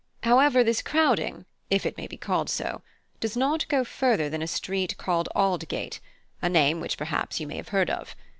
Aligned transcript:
However, 0.23 0.63
this 0.63 0.81
crowding, 0.81 1.45
if 1.69 1.85
it 1.85 1.95
may 1.95 2.07
be 2.07 2.17
called 2.17 2.49
so, 2.49 2.81
does 3.19 3.37
not 3.37 3.67
go 3.67 3.83
further 3.83 4.29
than 4.31 4.41
a 4.41 4.47
street 4.47 4.97
called 4.97 5.29
Aldgate, 5.35 5.99
a 6.41 6.49
name 6.49 6.79
which 6.79 6.97
perhaps 6.97 7.39
you 7.39 7.45
may 7.45 7.57
have 7.57 7.69
heard 7.69 7.91
of. 7.91 8.15